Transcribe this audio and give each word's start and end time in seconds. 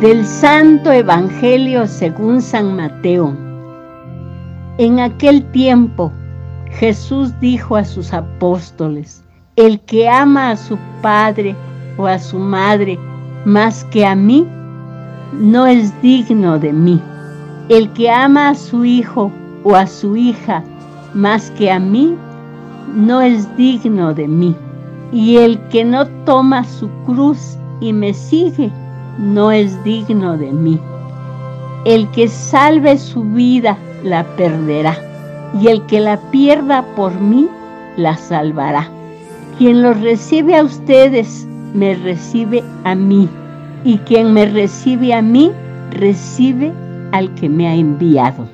Del 0.00 0.26
Santo 0.26 0.92
Evangelio 0.92 1.86
según 1.86 2.42
San 2.42 2.76
Mateo. 2.76 3.34
En 4.76 5.00
aquel 5.00 5.42
tiempo 5.52 6.12
Jesús 6.72 7.32
dijo 7.40 7.76
a 7.76 7.84
sus 7.86 8.12
apóstoles, 8.12 9.24
el 9.56 9.80
que 9.80 10.06
ama 10.06 10.50
a 10.50 10.56
su 10.58 10.76
padre 11.00 11.56
o 11.96 12.06
a 12.06 12.18
su 12.18 12.38
madre 12.38 12.98
más 13.46 13.84
que 13.84 14.04
a 14.04 14.14
mí, 14.14 14.46
no 15.32 15.64
es 15.64 15.98
digno 16.02 16.58
de 16.58 16.74
mí. 16.74 17.00
El 17.70 17.90
que 17.94 18.10
ama 18.10 18.50
a 18.50 18.54
su 18.54 18.84
hijo 18.84 19.32
o 19.64 19.76
a 19.76 19.86
su 19.86 20.14
hija 20.14 20.62
más 21.14 21.50
que 21.52 21.72
a 21.72 21.78
mí, 21.78 22.14
no 22.94 23.22
es 23.22 23.56
digno 23.56 24.12
de 24.12 24.28
mí. 24.28 24.54
Y 25.10 25.38
el 25.38 25.58
que 25.68 25.86
no 25.86 26.06
toma 26.26 26.64
su 26.64 26.90
cruz 27.06 27.56
y 27.80 27.94
me 27.94 28.12
sigue, 28.12 28.70
no 29.18 29.50
es 29.50 29.82
digno 29.84 30.36
de 30.36 30.52
mí. 30.52 30.80
El 31.84 32.10
que 32.10 32.28
salve 32.28 32.98
su 32.98 33.22
vida, 33.22 33.78
la 34.02 34.24
perderá. 34.36 34.96
Y 35.60 35.68
el 35.68 35.86
que 35.86 36.00
la 36.00 36.18
pierda 36.30 36.84
por 36.96 37.14
mí, 37.20 37.48
la 37.96 38.16
salvará. 38.16 38.88
Quien 39.58 39.82
los 39.82 40.00
recibe 40.00 40.56
a 40.56 40.64
ustedes, 40.64 41.46
me 41.74 41.94
recibe 41.94 42.62
a 42.84 42.94
mí. 42.94 43.28
Y 43.84 43.98
quien 43.98 44.32
me 44.32 44.46
recibe 44.46 45.14
a 45.14 45.22
mí, 45.22 45.52
recibe 45.90 46.72
al 47.12 47.34
que 47.34 47.48
me 47.48 47.68
ha 47.68 47.74
enviado. 47.74 48.48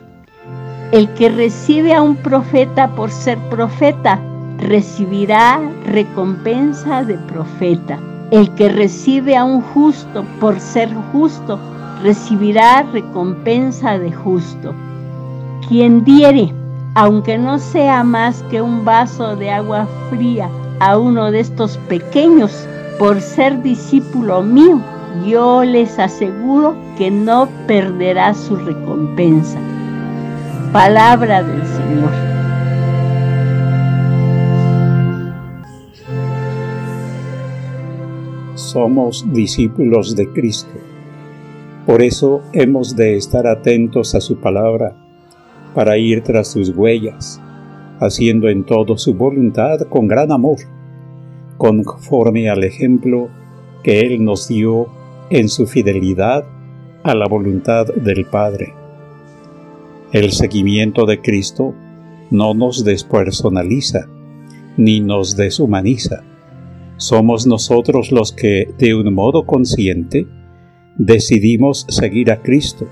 El 0.93 1.09
que 1.15 1.31
recibe 1.31 1.95
a 1.95 2.03
un 2.03 2.17
profeta 2.17 2.95
por 2.95 3.11
ser 3.11 3.39
profeta, 3.49 4.21
recibirá 4.59 5.59
recompensa 5.87 7.03
de 7.03 7.15
profeta. 7.15 7.99
El 8.33 8.49
que 8.55 8.71
recibe 8.71 9.37
a 9.37 9.45
un 9.45 9.61
justo 9.61 10.25
por 10.41 10.59
ser 10.59 10.89
justo, 11.13 11.59
recibirá 12.03 12.83
recompensa 12.83 13.99
de 13.99 14.11
justo. 14.11 14.75
Quien 15.69 16.03
diere, 16.03 16.51
aunque 16.95 17.37
no 17.37 17.59
sea 17.59 18.03
más 18.03 18.43
que 18.45 18.63
un 18.63 18.87
vaso 18.87 19.37
de 19.37 19.51
agua 19.51 19.87
fría, 20.09 20.49
a 20.81 20.97
uno 20.97 21.31
de 21.31 21.41
estos 21.41 21.77
pequeños, 21.91 22.67
por 22.99 23.21
ser 23.21 23.63
discípulo 23.63 24.41
mío, 24.41 24.81
yo 25.27 25.63
les 25.63 25.99
aseguro 25.99 26.75
que 26.97 27.11
no 27.11 27.51
perderá 27.67 28.33
su 28.33 28.57
recompensa. 28.57 29.59
Palabra 30.73 31.43
del 31.43 31.67
Señor. 31.67 32.32
Somos 38.73 39.27
discípulos 39.33 40.17
de 40.17 40.29
Cristo. 40.33 40.73
Por 41.87 42.01
eso 42.01 42.41
hemos 42.53 42.97
de 42.97 43.17
estar 43.17 43.47
atentos 43.47 44.15
a 44.15 44.21
su 44.21 44.37
palabra, 44.37 44.97
para 45.75 45.99
ir 45.99 46.23
tras 46.23 46.49
sus 46.49 46.71
huellas, 46.71 47.41
haciendo 48.01 48.49
en 48.49 48.65
todo 48.65 48.97
su 48.97 49.15
voluntad 49.15 49.81
con 49.91 50.09
gran 50.09 50.33
amor, 50.33 50.59
conforme 51.59 52.49
al 52.49 52.65
ejemplo 52.65 53.29
que 53.83 54.01
Él 54.01 54.25
nos 54.25 54.49
dio 54.49 54.87
en 55.31 55.49
su 55.49 55.67
fidelidad 55.67 56.45
a 57.03 57.15
la 57.15 57.27
voluntad 57.27 57.87
del 57.87 58.25
Padre. 58.27 58.75
El 60.13 60.33
seguimiento 60.33 61.05
de 61.05 61.21
Cristo 61.21 61.75
no 62.31 62.55
nos 62.55 62.85
despersonaliza, 62.85 64.09
ni 64.77 65.01
nos 65.01 65.37
deshumaniza, 65.37 66.23
somos 67.03 67.49
nosotros 67.49 68.13
los 68.13 68.31
que, 68.31 68.73
de 68.79 68.95
un 68.95 69.13
modo 69.13 69.45
consciente, 69.45 70.25
decidimos 70.97 71.85
seguir 71.89 72.31
a 72.31 72.43
Cristo 72.43 72.87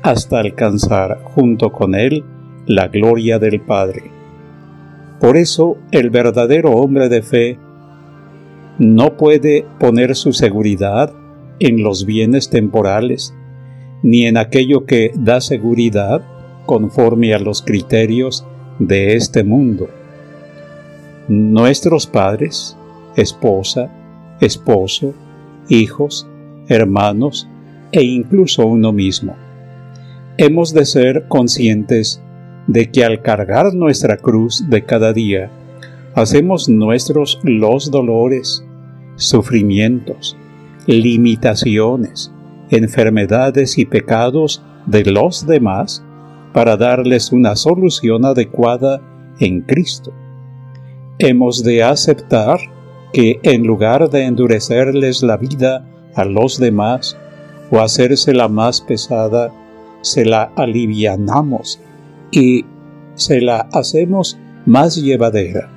hasta 0.00 0.40
alcanzar 0.40 1.20
junto 1.22 1.70
con 1.70 1.94
Él 1.94 2.24
la 2.66 2.88
gloria 2.88 3.38
del 3.38 3.60
Padre. 3.60 4.04
Por 5.20 5.36
eso 5.36 5.76
el 5.90 6.08
verdadero 6.08 6.70
hombre 6.70 7.10
de 7.10 7.20
fe 7.22 7.58
no 8.78 9.18
puede 9.18 9.66
poner 9.78 10.16
su 10.16 10.32
seguridad 10.32 11.12
en 11.60 11.82
los 11.82 12.06
bienes 12.06 12.48
temporales, 12.48 13.34
ni 14.02 14.24
en 14.24 14.38
aquello 14.38 14.86
que 14.86 15.12
da 15.14 15.42
seguridad 15.42 16.22
conforme 16.64 17.34
a 17.34 17.38
los 17.38 17.60
criterios 17.60 18.46
de 18.78 19.14
este 19.14 19.44
mundo. 19.44 19.90
Nuestros 21.28 22.06
padres, 22.06 22.78
esposa, 23.16 23.90
esposo, 24.40 25.14
hijos, 25.68 26.26
hermanos 26.68 27.48
e 27.92 28.02
incluso 28.02 28.66
uno 28.66 28.92
mismo. 28.92 29.34
Hemos 30.38 30.72
de 30.72 30.86
ser 30.86 31.26
conscientes 31.28 32.22
de 32.66 32.90
que 32.90 33.04
al 33.04 33.22
cargar 33.22 33.74
nuestra 33.74 34.16
cruz 34.16 34.64
de 34.68 34.84
cada 34.84 35.12
día, 35.12 35.50
hacemos 36.14 36.68
nuestros 36.68 37.38
los 37.42 37.90
dolores, 37.90 38.64
sufrimientos, 39.16 40.36
limitaciones, 40.86 42.32
enfermedades 42.70 43.78
y 43.78 43.84
pecados 43.84 44.62
de 44.86 45.04
los 45.04 45.46
demás 45.46 46.02
para 46.52 46.76
darles 46.76 47.32
una 47.32 47.56
solución 47.56 48.24
adecuada 48.24 49.00
en 49.38 49.62
Cristo. 49.62 50.12
Hemos 51.18 51.62
de 51.62 51.82
aceptar 51.82 52.58
que 53.12 53.40
en 53.42 53.66
lugar 53.66 54.10
de 54.10 54.24
endurecerles 54.24 55.22
la 55.22 55.36
vida 55.36 55.86
a 56.14 56.24
los 56.24 56.58
demás 56.58 57.16
o 57.70 57.80
hacérsela 57.80 58.48
más 58.48 58.80
pesada, 58.80 59.52
se 60.02 60.24
la 60.24 60.52
alivianamos 60.56 61.80
y 62.30 62.64
se 63.14 63.40
la 63.40 63.68
hacemos 63.72 64.38
más 64.66 64.96
llevadera. 64.96 65.70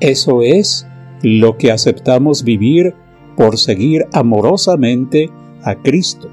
Eso 0.00 0.42
es 0.42 0.86
lo 1.22 1.56
que 1.56 1.72
aceptamos 1.72 2.44
vivir 2.44 2.94
por 3.36 3.58
seguir 3.58 4.06
amorosamente 4.12 5.30
a 5.62 5.74
Cristo, 5.76 6.28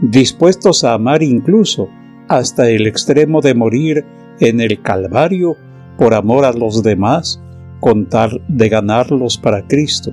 dispuestos 0.00 0.84
a 0.84 0.94
amar 0.94 1.22
incluso 1.22 1.88
hasta 2.28 2.68
el 2.68 2.86
extremo 2.86 3.40
de 3.40 3.54
morir 3.54 4.04
en 4.40 4.60
el 4.60 4.82
Calvario 4.82 5.56
por 5.98 6.14
amor 6.14 6.44
a 6.44 6.52
los 6.52 6.82
demás 6.82 7.40
con 7.80 8.06
tal 8.06 8.42
de 8.48 8.68
ganarlos 8.68 9.38
para 9.38 9.66
Cristo, 9.66 10.12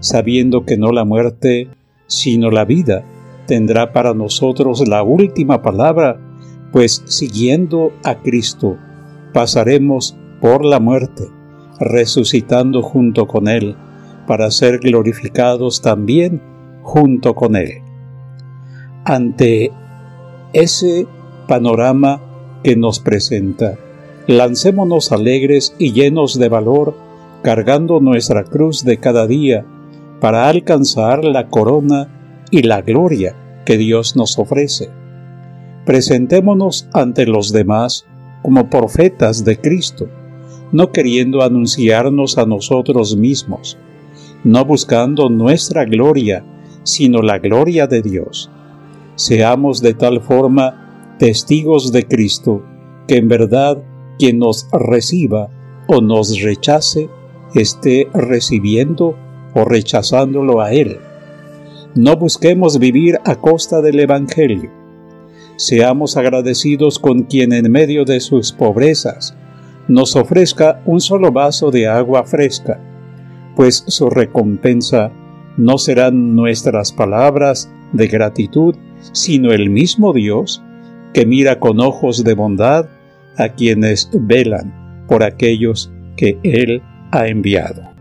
sabiendo 0.00 0.64
que 0.64 0.76
no 0.76 0.92
la 0.92 1.04
muerte, 1.04 1.68
sino 2.06 2.50
la 2.50 2.64
vida 2.64 3.04
tendrá 3.46 3.92
para 3.92 4.14
nosotros 4.14 4.86
la 4.88 5.02
última 5.02 5.62
palabra, 5.62 6.18
pues 6.72 7.02
siguiendo 7.06 7.92
a 8.02 8.16
Cristo 8.16 8.76
pasaremos 9.32 10.16
por 10.40 10.64
la 10.64 10.80
muerte, 10.80 11.24
resucitando 11.80 12.82
junto 12.82 13.26
con 13.26 13.48
Él, 13.48 13.76
para 14.26 14.50
ser 14.50 14.78
glorificados 14.78 15.82
también 15.82 16.40
junto 16.82 17.34
con 17.34 17.56
Él. 17.56 17.82
Ante 19.04 19.70
ese 20.52 21.06
panorama 21.48 22.20
que 22.62 22.76
nos 22.76 23.00
presenta, 23.00 23.76
Lancémonos 24.26 25.12
alegres 25.12 25.74
y 25.78 25.92
llenos 25.92 26.38
de 26.38 26.48
valor, 26.48 26.96
cargando 27.42 28.00
nuestra 28.00 28.44
cruz 28.44 28.82
de 28.82 28.96
cada 28.96 29.26
día, 29.26 29.66
para 30.20 30.48
alcanzar 30.48 31.24
la 31.24 31.48
corona 31.48 32.46
y 32.50 32.62
la 32.62 32.80
gloria 32.80 33.36
que 33.66 33.76
Dios 33.76 34.16
nos 34.16 34.38
ofrece. 34.38 34.88
Presentémonos 35.84 36.88
ante 36.94 37.26
los 37.26 37.52
demás 37.52 38.06
como 38.42 38.70
profetas 38.70 39.44
de 39.44 39.60
Cristo, 39.60 40.08
no 40.72 40.90
queriendo 40.90 41.42
anunciarnos 41.42 42.38
a 42.38 42.46
nosotros 42.46 43.16
mismos, 43.18 43.76
no 44.42 44.64
buscando 44.64 45.28
nuestra 45.28 45.84
gloria, 45.84 46.44
sino 46.82 47.20
la 47.20 47.38
gloria 47.38 47.86
de 47.86 48.00
Dios. 48.00 48.50
Seamos 49.16 49.82
de 49.82 49.92
tal 49.92 50.22
forma 50.22 51.16
testigos 51.18 51.92
de 51.92 52.06
Cristo, 52.06 52.62
que 53.06 53.16
en 53.16 53.28
verdad 53.28 53.82
quien 54.18 54.38
nos 54.38 54.68
reciba 54.72 55.50
o 55.86 56.00
nos 56.00 56.40
rechace 56.40 57.08
esté 57.54 58.08
recibiendo 58.12 59.16
o 59.54 59.64
rechazándolo 59.64 60.60
a 60.60 60.72
Él. 60.72 60.98
No 61.94 62.16
busquemos 62.16 62.78
vivir 62.78 63.20
a 63.24 63.36
costa 63.36 63.80
del 63.80 64.00
Evangelio. 64.00 64.70
Seamos 65.56 66.16
agradecidos 66.16 66.98
con 66.98 67.22
quien 67.22 67.52
en 67.52 67.70
medio 67.70 68.04
de 68.04 68.18
sus 68.20 68.52
pobrezas 68.52 69.36
nos 69.86 70.16
ofrezca 70.16 70.82
un 70.86 71.00
solo 71.00 71.30
vaso 71.30 71.70
de 71.70 71.86
agua 71.86 72.24
fresca, 72.24 72.80
pues 73.54 73.84
su 73.86 74.10
recompensa 74.10 75.12
no 75.56 75.78
serán 75.78 76.34
nuestras 76.34 76.90
palabras 76.90 77.70
de 77.92 78.08
gratitud, 78.08 78.74
sino 79.12 79.52
el 79.52 79.70
mismo 79.70 80.12
Dios 80.12 80.62
que 81.12 81.26
mira 81.26 81.60
con 81.60 81.78
ojos 81.80 82.24
de 82.24 82.34
bondad 82.34 82.88
a 83.38 83.48
quienes 83.48 84.08
velan 84.12 85.04
por 85.08 85.22
aquellos 85.22 85.92
que 86.16 86.38
Él 86.42 86.82
ha 87.12 87.26
enviado. 87.26 87.93